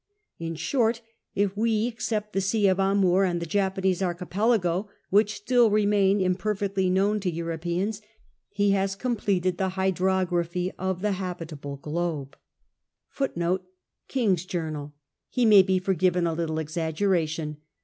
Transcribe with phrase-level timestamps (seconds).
[0.39, 1.03] In short,
[1.35, 6.89] if we except the Sea of Amoor an»l the Japam^se Archipelago, wdiich still remain imperfectly
[6.89, 8.01] known to Europeans,
[8.49, 12.35] he has completed the hydrography of the habitable globe.
[13.15, 13.59] ^^
[14.07, 14.91] King's Journal,
[15.37, 17.57] lie may be forgiven a little exaggeration.